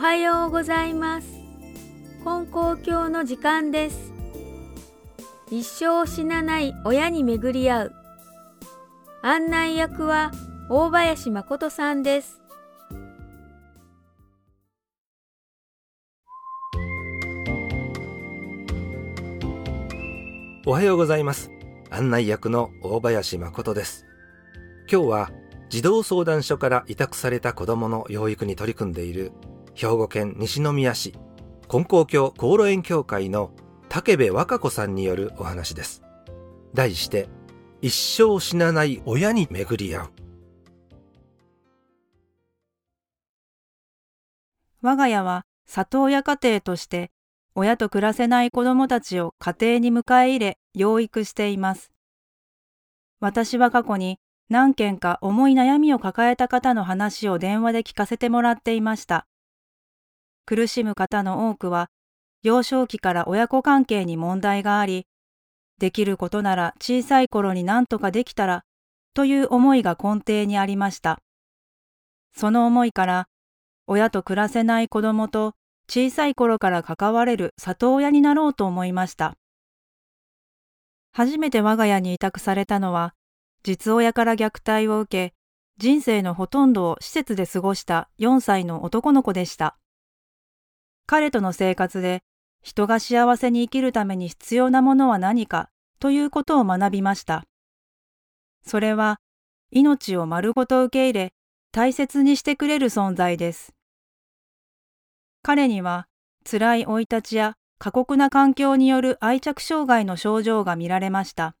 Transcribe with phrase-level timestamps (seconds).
[0.00, 1.26] はようございます。
[2.24, 4.14] 金光教の時間です。
[5.50, 7.92] 一生死なない親に巡り合う。
[9.20, 10.30] 案内役は
[10.70, 12.40] 大林誠さんです。
[20.64, 21.50] おはようございます。
[21.90, 24.06] 案内役の大林誠です。
[24.90, 25.30] 今日は
[25.68, 29.32] 児童相談所から委託された子供の養育に取り組んでいる
[29.74, 31.14] 兵庫県西宮市
[31.68, 33.52] 金光教航路園協会の
[33.88, 36.02] 武部和歌子さんによるお話です。
[36.74, 37.28] 題して、
[37.80, 40.10] 一生死なない親に巡り合う。
[44.82, 47.10] 我が家は里親家庭として
[47.54, 51.92] 親と暮らせない子供たちを家庭に迎え入れ養育しています。
[53.20, 59.26] 私は過去に何件か重い悩みを抱えた方の話を電話で聞かせてもらっていました。
[60.50, 61.92] 苦しむ方の多くは、
[62.42, 65.06] 幼少期から親子関係に問題があり、
[65.78, 68.64] できることなら小さい頃に何とかできたら、
[69.14, 71.20] という思いが根底にありました。
[72.34, 73.28] その思いから、
[73.86, 75.54] 親と暮らせない子供と
[75.88, 79.36] 小さい頃から関われる里親になろうと思いました。
[81.12, 83.14] 初めて我が家に委託されたのは、
[83.62, 85.34] 実親から虐待を受け、
[85.78, 89.79] 人生のほとんどを施設で過ごした4歳の男の子でした。
[91.10, 92.22] 彼との生活で
[92.62, 97.42] 人が幸せに生きるために必要なものは何かということを学びました。
[98.64, 99.18] それは
[99.72, 101.32] 命を丸ごと受け入れ
[101.72, 103.74] 大切にしてくれる存在です。
[105.42, 106.06] 彼には
[106.48, 111.56] 辛い生い立ちや過酷な環境による愛着障害の症状が見られました。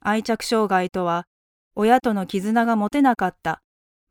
[0.00, 1.26] 愛着障害とは、
[1.74, 3.60] 親との絆が持てなかった、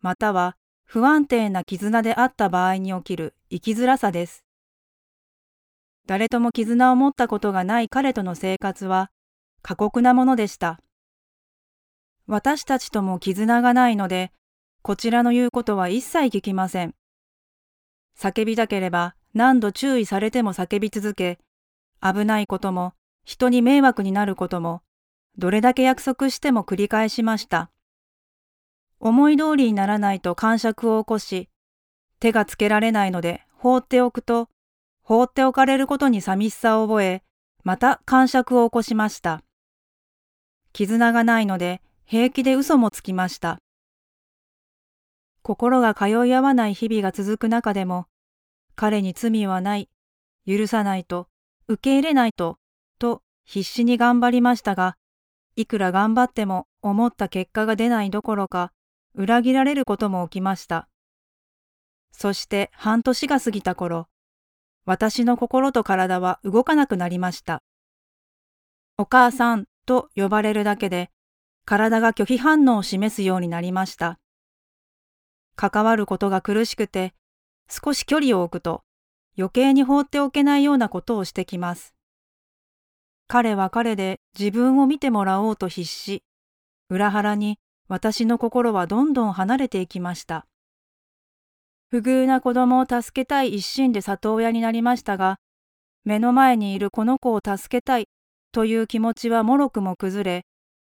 [0.02, 0.56] または
[0.90, 4.46] 不安定な絆であった場合に起きる生きづらさです。
[6.08, 9.12] 誰とも絆を持ったことがない彼との生活は
[9.62, 10.80] 過酷なものでした。
[12.26, 14.32] 私たちとも絆がないので、
[14.82, 16.96] こちらの言うことは一切聞きません。
[18.18, 21.38] 叫びたければ何度注意されても叫び続け、
[22.02, 22.94] 危ないことも
[23.26, 24.84] 人に迷惑になることも
[25.38, 27.72] どれだけ約束しても繰り返しました。
[29.00, 31.50] 思い通りにならないと感触を起こし、
[32.20, 34.50] 手がつけられないので放っておくと、
[35.04, 37.24] 放っておかれることに寂しさを覚え、
[37.64, 39.44] また感触を起こしました。
[40.74, 43.60] 絆がないので平気で嘘もつきました。
[45.42, 48.08] 心が通い合わない日々が続く中でも、
[48.76, 49.90] 彼に罪はない、
[50.46, 51.30] 許さないと、
[51.68, 52.58] 受け入れないと、
[53.00, 54.98] と必死に頑張りましたが、
[55.56, 58.72] いくら頑張っても思った結果が出ないどころか、
[59.18, 60.88] 裏切られることも起きました。
[62.12, 64.08] そして半年が過ぎた頃、
[64.86, 67.64] 私の心と体は動かなくなりました。
[68.96, 71.10] お母さんと呼ばれるだけで、
[71.66, 74.20] 体が拒否反応を示すようになりました。
[75.56, 77.16] 関わることが苦しくて、
[77.70, 78.84] 少し距離を置くと、
[79.36, 81.96] 余計に放っておけないようなことをしてきます。
[83.28, 86.24] 彼は彼で自分を見てもらおうと必死。
[86.90, 90.46] 裏腹に私の心はどんどん離れていきました。
[91.90, 95.40] 不遇な子供を助けたい一心で里親になりましたが、
[96.04, 98.08] 目の前にいるこの子を助けたい
[98.52, 100.46] という気持ちはもろくも崩れ、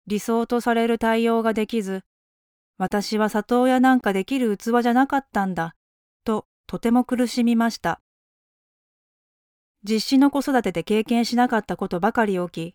[0.06, 2.02] 理想とされる対応ができず、
[2.78, 5.74] 私は里親なんかできる器じゃなかったんだ、
[6.24, 8.00] ととても苦しみました。
[9.88, 12.74] 実施の子育てで経験しなかったことばかり起き、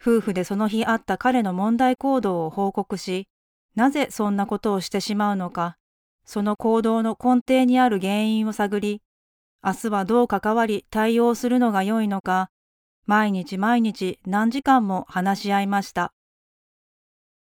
[0.00, 3.28] 夫婦でその日あった彼の問題行動を報告し、
[3.74, 5.76] なぜそんなことをしてしまうのか、
[6.24, 9.02] その行動の根底にある原因を探り、
[9.64, 12.50] 明日はどう関わり対応するのが良いのか、
[13.06, 16.12] 毎日毎日何時間も話し合いました。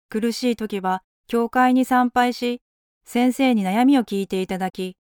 [0.09, 2.61] 苦しい時は教会に参拝し、
[3.03, 4.95] 先生に悩みを聞いていただき、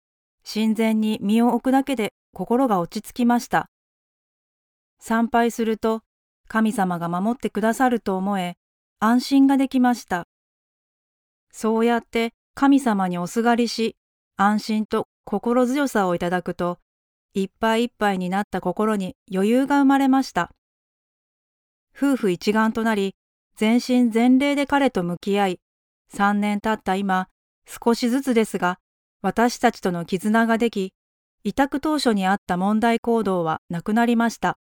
[0.51, 3.69] 神前に身を置くだけで心が落ち着きました。
[4.99, 6.03] 参拝すると
[6.49, 8.57] 神様が守ってくださると思え
[8.99, 10.27] 安心ができました。
[11.53, 13.97] そうやって神様におすがりし
[14.37, 16.79] 安心と心強さをいただくと
[17.35, 20.51] いっぱいいっぱいになった心に余裕が生まれました。
[21.97, 23.15] 夫婦一丸となり
[23.57, 25.61] 全身全霊で彼と向き合い
[26.09, 27.29] 三年経った今
[27.67, 28.79] 少しずつですが
[29.21, 30.93] 私たちとの絆ができ
[31.45, 34.59] 委託当初にあった問題行動はなくなりました。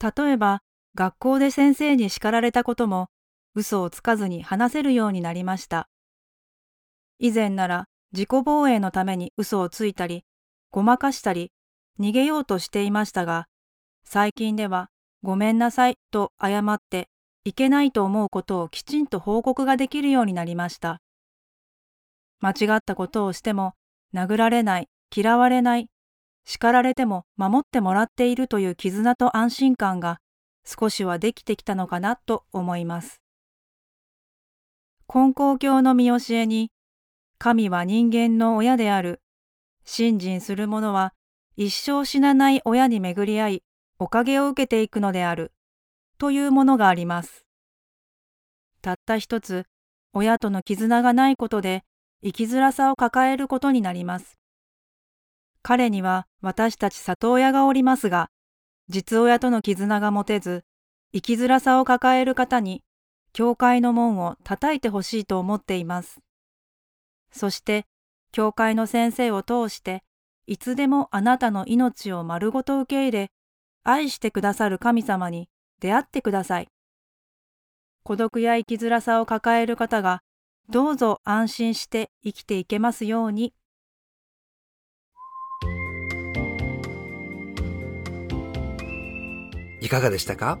[0.00, 0.62] 例えば、
[0.94, 3.08] 学校で先生に叱られたことも、
[3.54, 5.88] 嘘をつかずに話せるようになりました。
[7.18, 10.24] 以前なら自己防衛のために嘘をついたり、
[10.70, 11.52] ごまかしたり、
[11.98, 13.46] 逃げようとしていましたが、
[14.04, 14.90] 最近では
[15.22, 17.08] ごめんなさいと謝って
[17.44, 21.00] いけないと思うことをきちんと報告ができるようになりました。
[22.40, 23.74] 間違ったことをしても
[24.14, 25.88] 殴られない、嫌われない、
[26.48, 30.20] 叱られても守ってもらっているという絆と安心感が
[30.64, 33.20] 少しはできてきたのかなと思います。
[35.12, 36.70] 根高教の見教えに、
[37.38, 39.20] 神は人間の親である。
[39.84, 41.14] 信心する者は
[41.56, 43.62] 一生死なない親に巡り合い、
[43.98, 45.52] おかげを受けていくのである。
[46.18, 47.44] というものがあります。
[48.82, 49.66] たった一つ、
[50.12, 51.82] 親との絆がないことで
[52.22, 54.38] 生きづらさを抱えることになります。
[55.68, 58.30] 彼には私たち里親がおりますが、
[58.88, 60.64] 実親との絆が持てず、
[61.12, 62.84] 生きづらさを抱える方に、
[63.32, 66.20] 教会の門を叩いてほしいと思っています。
[67.32, 67.84] そして、
[68.30, 70.04] 教会の先生を通して、
[70.46, 73.30] いつでもあなたの命を丸ごと受け入れ、
[73.82, 75.48] 愛してくださる神様に
[75.80, 76.68] 出会ってください。
[78.04, 80.22] 孤独や生きづらさを抱える方が
[80.70, 83.52] どうぞ安心して生きていけますように。
[89.86, 90.58] いかがでしたか？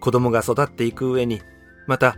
[0.00, 1.42] 子供が育っていく上に、
[1.86, 2.16] また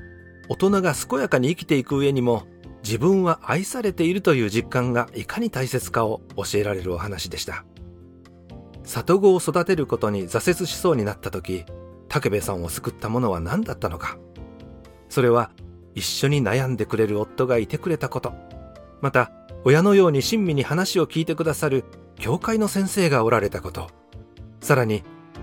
[0.48, 2.46] 大人が健やかに生きていく上にも
[2.84, 7.64] 自分は愛されているという実感がいかに大切かを教えられるお話でした。
[8.84, 11.64] 里子を育てることに挫折しそうになった時、
[12.08, 14.16] 武部さんを救ったものは何だったのか？
[15.08, 15.50] それは
[15.96, 18.32] 一緒に悩んでくれる夫がいてくれたこと、
[19.00, 19.32] また、
[19.64, 23.90] 親のように親身に話を聞いてくださる教会の先生がおられたこと、
[24.60, 25.02] さらに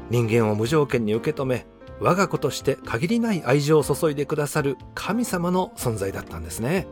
[0.09, 1.65] 人間を無条件に受け止め、
[1.99, 6.87] 我が子として限りない愛情を注いでくださる神様の存在だったんですね。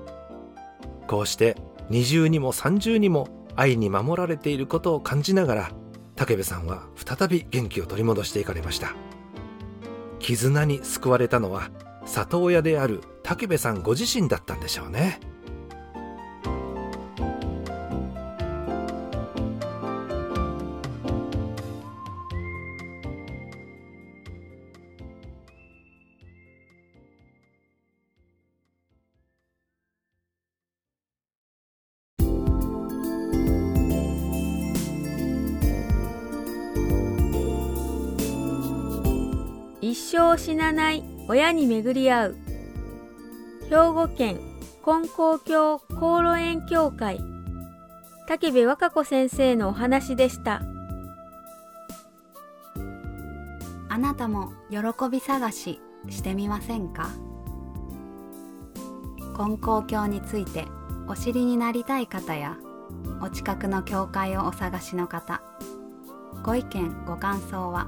[1.08, 1.58] こうして
[1.90, 5.72] 二重にも三重にも愛に守られていることを感じながら、
[6.16, 8.96] 武部さんは再び元気を取り戻していかれました。
[10.20, 11.70] 絆に救われたのは
[12.06, 15.20] 里親である武部さんご自身だったんでしょうね
[40.16, 42.36] 生死なない親に巡り合う。
[43.68, 44.40] 兵庫県
[44.86, 47.20] 金光教航路園協会。
[48.28, 50.62] 武部和歌子先生のお話でした。
[53.90, 54.78] あなたも喜
[55.10, 57.10] び探ししてみませんか？
[59.36, 60.68] 金光教について
[61.08, 62.58] お知りになりたい方や
[63.20, 65.42] お近くの教会をお探しの方
[66.44, 67.88] ご意見ご感想は